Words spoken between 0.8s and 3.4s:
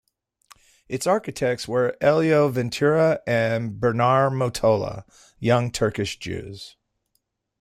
Its architects were Elyo Ventura